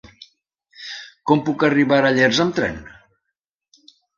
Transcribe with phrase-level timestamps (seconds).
[1.31, 2.81] Com puc arribar a Llers amb tren?